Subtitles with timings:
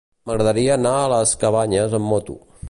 [0.29, 2.41] M'agradaria anar a les Cabanyes amb moto.